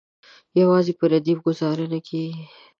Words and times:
یوازې 0.61 0.93
په 0.99 1.05
ردیف 1.11 1.39
ګوزاره 1.45 1.85
نه 1.93 1.99
کیږي. 2.07 2.43